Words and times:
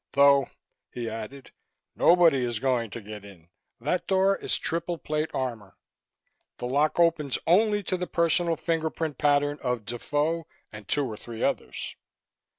Though," 0.13 0.49
he 0.91 1.07
added, 1.11 1.51
"nobody 1.95 2.39
is 2.43 2.59
going 2.59 2.89
to 2.89 3.01
get 3.01 3.23
in. 3.23 3.49
That 3.79 4.07
door 4.07 4.35
is 4.35 4.57
triple 4.57 4.97
plate 4.97 5.29
armor; 5.31 5.77
the 6.57 6.65
lock 6.65 6.99
opens 6.99 7.37
only 7.45 7.83
to 7.83 7.97
the 7.97 8.07
personal 8.07 8.55
fingerprint 8.55 9.19
pattern 9.19 9.59
of 9.61 9.85
Defoe 9.85 10.47
and 10.71 10.87
two 10.87 11.05
or 11.05 11.17
three 11.17 11.43
others." 11.43 11.95